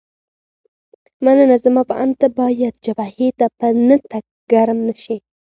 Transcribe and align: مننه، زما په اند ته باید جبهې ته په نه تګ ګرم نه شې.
مننه، 1.23 1.55
زما 1.63 1.81
په 1.89 1.95
اند 2.03 2.13
ته 2.21 2.27
باید 2.39 2.73
جبهې 2.85 3.29
ته 3.39 3.45
په 3.59 3.67
نه 3.87 3.97
تګ 4.11 4.23
ګرم 4.51 4.79
نه 4.87 4.93
شې. 5.03 5.17